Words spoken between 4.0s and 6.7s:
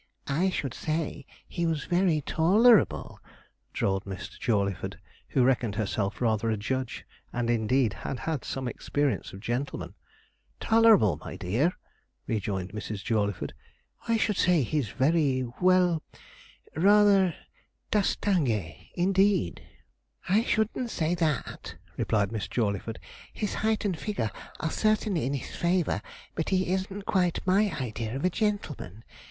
Miss Jawleyford, who reckoned herself rather a